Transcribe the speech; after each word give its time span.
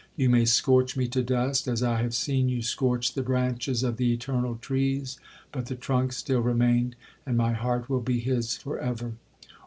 You 0.15 0.31
may 0.31 0.45
scorch 0.45 0.97
me 0.97 1.07
to 1.09 1.21
dust, 1.21 1.67
as 1.67 1.83
I 1.83 2.01
have 2.01 2.15
seen 2.15 2.49
you 2.49 2.63
scorch 2.63 3.13
the 3.13 3.21
branches 3.21 3.83
of 3.83 3.97
the 3.97 4.11
eternal 4.13 4.55
trees—but 4.55 5.67
the 5.67 5.75
trunk 5.75 6.13
still 6.13 6.41
remained, 6.41 6.95
and 7.23 7.37
my 7.37 7.51
heart 7.53 7.87
will 7.87 8.01
be 8.01 8.19
his 8.19 8.57
for 8.57 8.79
ever. 8.79 9.11